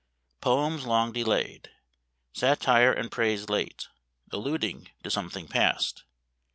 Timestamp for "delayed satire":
1.11-2.91